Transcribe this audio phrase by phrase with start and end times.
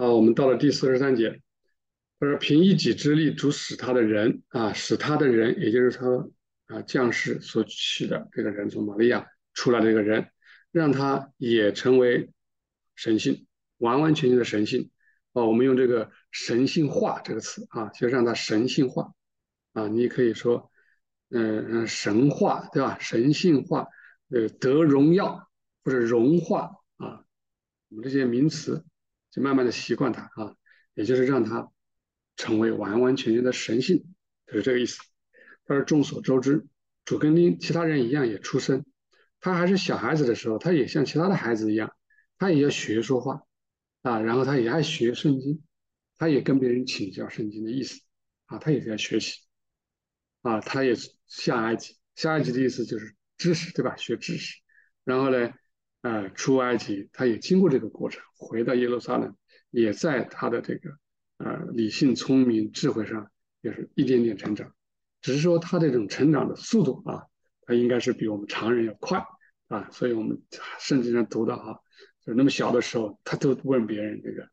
[0.00, 1.42] 啊，我们到了第四十三节，
[2.18, 10.30] 他说：“凭一己之力主使他的人啊，使他的人，也就是他啊将士所取的这个人，从玛利亚出来的这个人，
[10.72, 12.30] 让他也成为
[12.94, 14.90] 神性，完完全全的神性。
[15.34, 19.12] 啊，我们用这个神性化这个词啊，就让他神性化
[19.74, 19.86] 啊。
[19.86, 20.72] 你可以说，
[21.28, 22.96] 嗯嗯，神化对吧？
[22.98, 23.86] 神性化，
[24.30, 25.46] 呃，得荣耀
[25.84, 27.22] 或者融化啊，
[27.90, 28.82] 我们这些名词。”
[29.30, 30.56] 就慢慢的习惯它啊，
[30.94, 31.70] 也就是让它
[32.36, 34.04] 成为完完全全的神性，
[34.46, 34.98] 就是这个意思。
[35.64, 36.66] 他说众所周知，
[37.04, 38.84] 主跟另其他人一样也出生，
[39.40, 41.94] 他还是小孩子的时候，他也像其他的孩子一样，
[42.38, 43.42] 他也要学说话
[44.02, 45.62] 啊，然后他也爱学圣经，
[46.18, 48.00] 他也跟别人请教圣经的意思
[48.46, 49.40] 啊，他也在学习
[50.42, 50.94] 啊，他也
[51.26, 53.96] 下埃及，下埃及的意思就是知识对吧？
[53.96, 54.56] 学知识，
[55.04, 55.52] 然后呢？
[56.02, 59.36] 呃，出埃及，他也经过这个过程，回到耶路撒冷，
[59.68, 60.96] 也在他的这个
[61.36, 64.72] 呃理性、聪明、智慧上，也是一点点成长。
[65.20, 67.24] 只是说他这种成长的速度啊，
[67.66, 69.22] 他应该是比我们常人要快
[69.68, 69.90] 啊。
[69.92, 70.40] 所以我们
[70.78, 71.80] 圣经上读到哈，
[72.24, 74.44] 就那么小的时候，他都问别人这个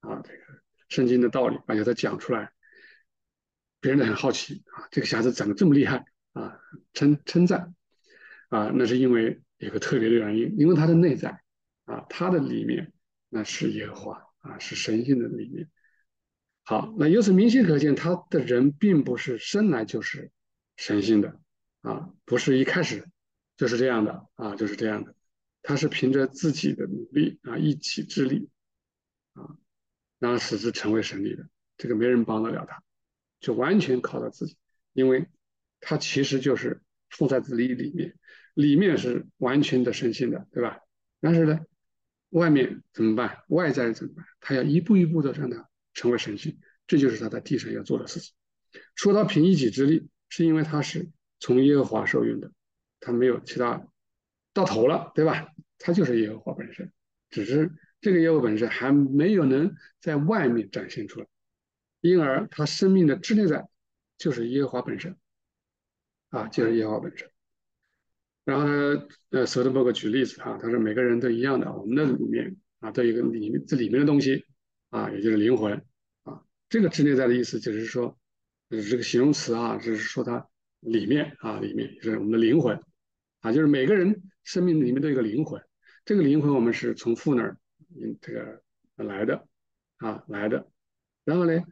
[0.00, 0.38] 啊这个
[0.88, 2.52] 圣经的道理，而且他讲出来，
[3.80, 6.58] 别人都很好奇啊，这个小孩子长得这么厉害啊，
[6.94, 7.74] 称称赞
[8.48, 9.42] 啊，那是因为。
[9.58, 11.40] 有个特别的原因，因为他的内在
[11.84, 12.92] 啊，他的里面
[13.28, 15.70] 那是耶和华啊，是神性的里面。
[16.64, 20.30] 好，那由此明显可见，他的人并不是生来就是
[20.76, 21.40] 神性的
[21.82, 23.08] 啊，不是一开始
[23.56, 25.14] 就是这样的啊，就是这样的。
[25.62, 28.50] 他是凭着自己的努力啊，一己之力
[29.34, 29.56] 啊，
[30.18, 31.48] 然后使之成为神力的。
[31.76, 32.82] 这个没人帮得了他，
[33.38, 34.56] 就完全靠他自己，
[34.92, 35.28] 因为
[35.80, 38.14] 他其实就是附在自己里面。
[38.54, 40.78] 里面是完全的神性的，对吧？
[41.20, 41.60] 但是呢，
[42.30, 43.42] 外面怎么办？
[43.48, 44.24] 外在怎么办？
[44.40, 48.34] 他要一步一步的让他成为神性，这就是他在地上要做的事情。
[48.94, 52.50] 说他凭一己之力，是因为他是从耶和华受孕的，
[52.98, 53.86] 他没有其他
[54.54, 55.52] 到头了，对吧？
[55.78, 56.90] 他就是耶和华本身，
[57.28, 57.70] 只是
[58.00, 61.26] 这个耶和华本身还没有能在外面展现出来，
[62.00, 63.68] 因而他生命的之内在
[64.16, 65.14] 就是耶和华本身，
[66.36, 67.28] 啊，就是耶和华本身。
[68.44, 74.44] 然后呢，呃，索德伯格举例子啊，他说每个人都一样的，我们的里面啊都有一个里面这里面的东西
[74.90, 75.82] 啊，也就是灵魂
[76.22, 76.42] 啊。
[76.68, 78.16] 这个之内在的意思就是说，
[78.70, 80.46] 就是这个形容词啊，就是说它
[80.80, 82.78] 里面啊，里面就是我们的灵魂
[83.40, 85.60] 啊，就是每个人生命里面都有一个灵魂。
[86.04, 87.58] 这个灵魂我们是从父那儿
[88.20, 88.62] 这个
[88.94, 89.48] 来的
[89.96, 90.68] 啊来的。
[91.24, 91.64] 然后呢，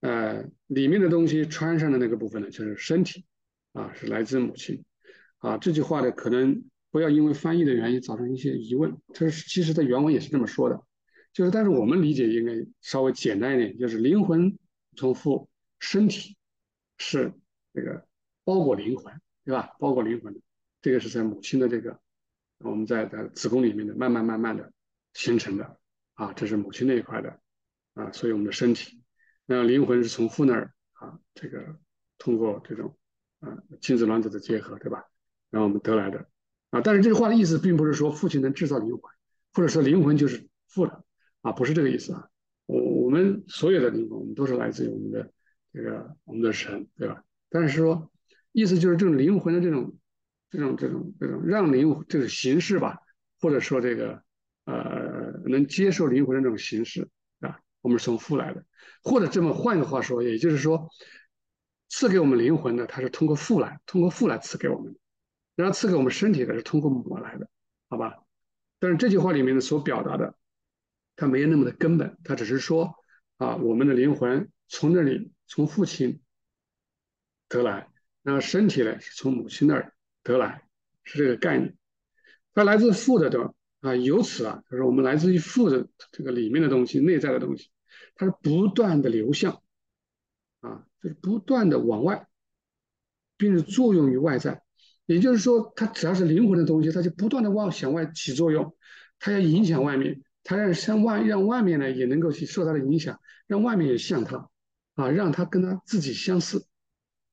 [0.00, 3.24] 呃，里面的东西穿上的那个部分呢，就是身体
[3.72, 4.84] 啊，是来自母亲。
[5.38, 8.96] 啊，这句话呢，可能不要因为翻译的原因造成一些疑问。
[9.14, 10.82] 它是其实它原文也是这么说的，
[11.32, 14.58] 就是但是我们理解应该稍微简单一点，就是灵魂
[14.96, 15.48] 从父，
[15.78, 16.36] 身体
[16.96, 17.32] 是
[17.72, 18.04] 这个
[18.42, 19.76] 包裹灵魂，对吧？
[19.78, 20.40] 包裹灵魂，
[20.82, 22.00] 这个是在母亲的这个
[22.58, 24.72] 我们在在子宫里面的慢慢慢慢的
[25.14, 25.78] 形成的
[26.14, 27.38] 啊，这是母亲那一块的
[27.94, 29.04] 啊，所以我们的身体，
[29.46, 31.78] 那灵魂是从父那儿啊，这个
[32.18, 32.98] 通过这种
[33.40, 35.04] 啊精子卵子的结合，对吧？
[35.50, 36.28] 然后我们得来的
[36.70, 39.00] 啊，但是这句话的意思并不是说父亲能制造灵魂，
[39.54, 41.04] 或者说灵魂就是父的
[41.40, 42.28] 啊，不是这个意思啊。
[42.66, 45.32] 我我们所有的灵魂，我们都是来自于我们的
[45.72, 47.24] 这个我们的神，对吧？
[47.48, 48.10] 但是说
[48.52, 49.96] 意思就是这种灵魂的这种
[50.50, 52.98] 这种这种这种让灵这个形式吧，
[53.40, 54.22] 或者说这个
[54.66, 57.08] 呃能接受灵魂的这种形式
[57.40, 58.62] 啊，我们是从父来的，
[59.02, 60.90] 或者这么换个话说，也就是说
[61.88, 64.96] 赐给我们灵魂的，它是通过父来，通过父来赐给我们。
[65.56, 67.48] 然后赐给我们身体的是通过母来的，
[67.88, 68.22] 好吧？
[68.78, 70.36] 但是这句话里面的所表达的，
[71.16, 72.94] 它没有那么的根本，它只是说
[73.38, 76.20] 啊，我们的灵魂从那里从父亲
[77.48, 77.88] 得来，
[78.22, 80.62] 然后身体呢是从母亲那儿得来，
[81.02, 81.76] 是这个概念。
[82.54, 87.70] 它来自父的对吧啊，由此啊，就是我们来自于父的这个里面的东西，内在的东西，
[88.14, 89.60] 它是不断的流向
[90.60, 92.26] 啊，就是不断的往外，
[93.36, 94.62] 并且作用于外在。
[95.06, 98.76] 也就是说，它只要是灵魂的东西，它就不断的往向外起作用，
[99.18, 104.50] 它要影响外面，它让向外让外面呢也能够去受它的影响，让外面也像它，
[104.94, 106.66] 啊，让它跟它自己相似。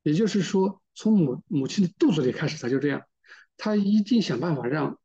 [0.03, 3.01] 也就是说，从母母亲的肚子里开始，它就这样，
[3.57, 4.97] 它一定想办法让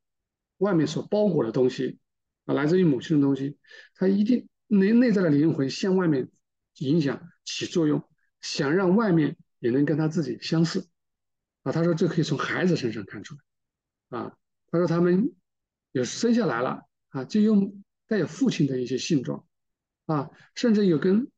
[0.59, 1.99] 外面所包裹的东西，
[2.45, 3.57] 啊，来自于母亲的东西，
[3.95, 6.29] 它一定内内在的灵魂向外面
[6.77, 8.01] 影响起作用，
[8.41, 10.87] 想让外面也能跟他自己相似。
[11.63, 13.35] 啊，他说这可以从孩子身上看出
[14.09, 14.35] 来，啊，
[14.71, 15.35] 他说他们
[15.91, 19.45] 有生下来了啊，就用带有父亲的一些性状，
[20.07, 21.29] 啊，甚至有跟，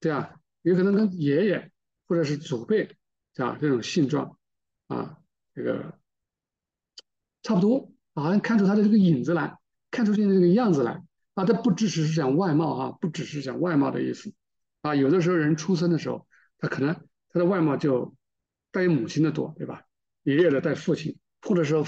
[0.00, 1.70] 对啊，有可能跟爷爷
[2.06, 2.96] 或者是祖辈
[3.36, 4.38] 啊这种性状
[4.86, 5.18] 啊，
[5.54, 5.98] 这个
[7.42, 9.58] 差不多，好像看出他的这个影子来，
[9.90, 11.04] 看出现在这个样子来
[11.34, 11.44] 啊。
[11.44, 14.32] 这不只是讲外貌啊，不只是讲外貌的意思
[14.88, 14.94] 啊。
[14.94, 16.26] 有的时候人出生的时候，
[16.58, 16.94] 他可能
[17.30, 18.14] 他的外貌就
[18.70, 19.82] 带有母亲的多，对吧？
[20.22, 21.86] 爷爷的带父亲，或者说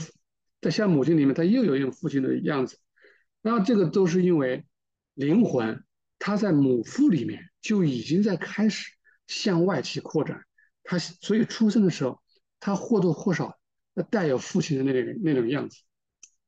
[0.60, 2.78] 在像母亲里面，他又有一种父亲的样子。
[3.42, 4.66] 然后这个都是因为
[5.14, 5.84] 灵魂，
[6.18, 8.90] 他在母腹里面就已经在开始
[9.26, 10.44] 向外去扩展，
[10.84, 12.20] 他所以出生的时候，
[12.58, 13.58] 他或多或少
[14.10, 15.78] 带有父亲的那个那种样子，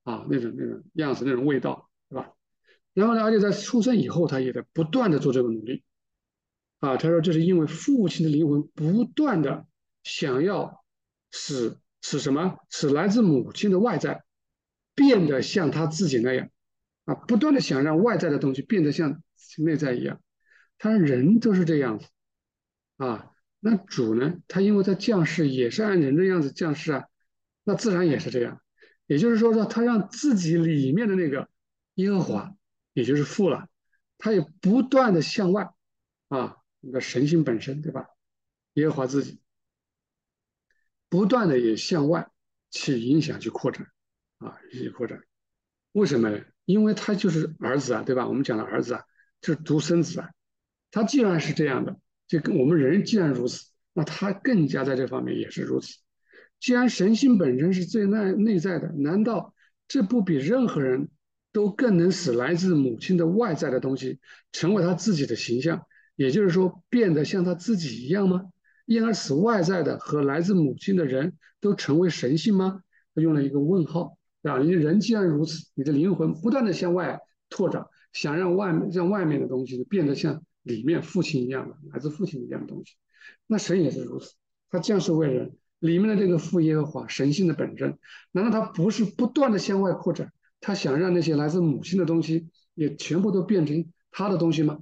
[0.04, 2.31] 啊，那种那种样子那种味道，对吧？
[2.94, 5.82] 然后呢，而且在出生以后，他也在不断的做这个努力，
[6.82, 9.67] 啊，他说这是因为父亲的灵魂不断的
[10.02, 10.84] 想要
[11.31, 14.25] 使使什么，使来自母亲的外在
[14.94, 16.50] 变得像他自己那样。
[17.05, 19.20] 啊，不断的想让外在的东西变得像
[19.58, 20.20] 内在一样，
[20.79, 22.06] 他说人都是这样子，
[22.96, 27.06] 啊，那主呢，他因为他降世也是按人的样子降世啊，
[27.64, 28.61] 那自然也是这样，
[29.08, 31.49] 也就是说说他让自己里面的那个
[31.94, 32.55] 耶和华，
[32.93, 33.69] 也就是父了，
[34.17, 35.70] 他也不断的向外，
[36.28, 38.06] 啊，那个神性本身对吧？
[38.75, 39.40] 耶和华自己
[41.08, 42.31] 不断的也向外
[42.70, 43.87] 去影响去扩展，
[44.38, 45.23] 啊，去扩展，
[45.93, 46.43] 为什么呢？
[46.64, 48.26] 因为他就是儿子啊，对吧？
[48.26, 49.02] 我们讲的儿子啊，
[49.40, 50.31] 就是独生子啊。
[50.90, 55.99] 他既然是这样的，就跟我们人既然如此，那他更加在这方面也是如此。
[56.61, 59.55] 既然神性本身是最内内在的，难道
[59.88, 61.11] 这不比任何人
[61.52, 64.20] 都更能使来自母亲的外在的东西
[64.52, 65.87] 成为他自己的形象？
[66.22, 68.44] 也就是说，变得像他自己一样吗？
[68.86, 72.82] 因而使外在的和来自母亲的人都成为神性吗？
[73.12, 74.16] 他用了一个问号。
[74.42, 82.94] 啊，你人既然如此，你的灵魂不断的向外拓展，想让外面让外面的东西变得像里面父亲一样的，来自父亲一样的东西，
[83.48, 84.32] 那神也是如此，
[84.70, 87.98] 他降世为人，里面的这个父耶和华神性的本真，
[88.30, 94.78] 难道他不是不断的向外扩展，他想让那些来自母亲的东西也全部都变成他的东西吗？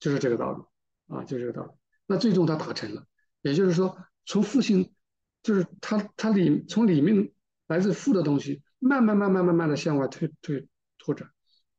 [0.00, 0.62] 就是这个道理
[1.08, 1.72] 啊，就这个道理。
[2.06, 3.06] 那最终他达成了，
[3.42, 3.96] 也就是说，
[4.26, 4.94] 从父亲，
[5.42, 7.32] 就是他他里从里面
[7.66, 8.62] 来自父的东西。
[8.80, 10.68] 慢慢慢慢慢慢的向外推推
[10.98, 11.30] 拓展，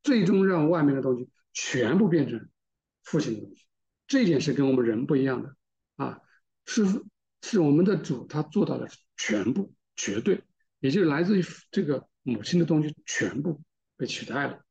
[0.02, 2.50] 最终让外面的东西全部变成
[3.04, 3.68] 父亲的东西。
[4.08, 5.56] 这一点是跟我们人不一样的
[5.98, 6.20] 啊，
[6.66, 6.84] 是
[7.44, 10.42] 是我们的主他做到了全部绝对，
[10.80, 13.62] 也就是来自于这个母亲的东西全部
[13.98, 14.66] 被取代了，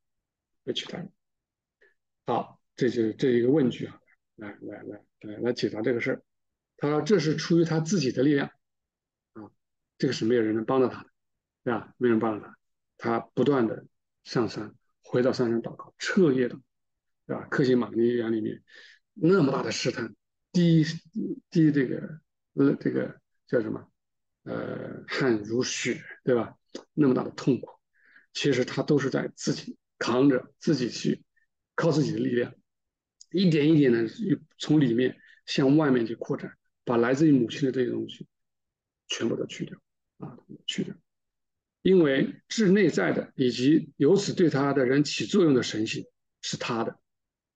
[0.65, 1.07] 被取代了。
[2.25, 3.97] 好，这就是这一个问句啊，
[4.35, 6.23] 来来来来来解答这个事儿。
[6.77, 8.49] 他说这是出于他自己的力量
[9.33, 9.49] 啊，
[9.97, 11.09] 这个是没有人能帮到他的。
[11.63, 11.95] 对吧？
[11.97, 12.55] 没人帮到他，
[12.95, 13.87] 他不断的
[14.23, 16.55] 上山，回到山上祷告，彻夜的，
[17.25, 17.47] 对吧？
[17.49, 18.61] 克西玛尼园里面
[19.15, 20.15] 那么大的试探，
[20.51, 20.85] 滴
[21.49, 22.19] 滴这个
[22.53, 23.89] 呃这个叫什么？
[24.43, 26.55] 呃，汗如雪，对吧？
[26.93, 27.67] 那么大的痛苦，
[28.31, 31.23] 其实他都是在自己扛着，自己去
[31.73, 32.53] 靠自己的力量，
[33.35, 34.07] 一点一点的
[34.57, 38.25] 从里面向外面去扩展，把来自于母亲的这些东西
[39.07, 39.77] 全部都去掉
[40.19, 40.95] 啊，去掉。
[41.81, 46.05] 因为至内在的以及由此对他的人起作用的神性
[46.41, 46.97] 是他的，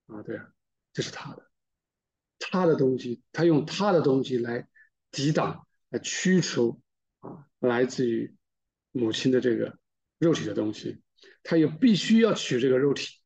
[0.07, 0.51] 啊，对啊，
[0.93, 1.49] 这是他的，
[2.37, 4.67] 他的东西，他用他的东西来
[5.11, 6.81] 抵挡、来驱除
[7.21, 8.35] 啊，来自于
[8.91, 9.79] 母亲的这个
[10.19, 11.01] 肉体的东西，
[11.41, 13.18] 他也必须要取这个肉体，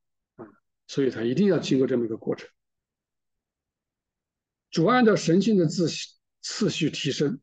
[0.94, 2.48] 所以他一定要经过这么一个过程。
[4.70, 5.88] 主按照神性的次
[6.40, 7.40] 次序提升。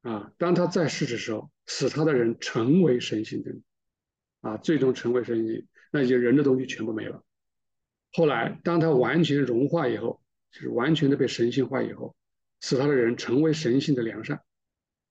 [0.00, 3.54] 啊，当他在世的时候，使他的人成为神性的，
[4.40, 7.22] 啊，最终成为神性，那些人的东西全部没了。
[8.12, 12.16] 后来，当他完全融化以后，就是完全的被神性化以后，
[12.60, 14.42] 使他的人成为神性的良善，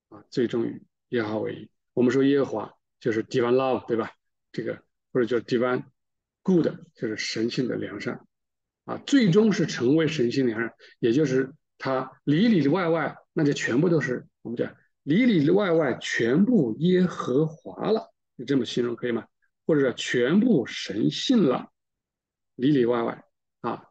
[0.09, 1.69] 啊，最终与耶和华为一。
[1.93, 4.11] 我们说耶和华就是 divine love，对吧？
[4.51, 5.85] 这个或者叫 divine
[6.43, 8.25] good，就是神性的良善，
[8.85, 14.75] 啊，最终是成为神性良善，也就是他里里外外，那就全部都是我们讲。
[15.03, 19.27] 里里外外全部耶和华了，就这么形容可以吗？
[19.65, 21.71] 或者说全部神性了，
[22.55, 23.23] 里里外外
[23.61, 23.89] 啊，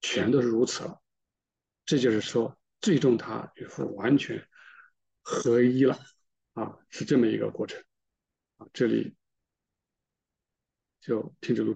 [0.00, 1.00] 全都是如此了。
[1.84, 4.46] 这就是说，最终他与父完全
[5.22, 5.98] 合一了
[6.54, 7.80] 啊，是这么一个过程
[8.56, 8.66] 啊。
[8.72, 9.14] 这里
[11.00, 11.66] 就停止录制。